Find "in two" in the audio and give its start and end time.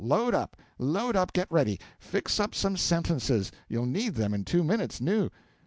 4.33-4.63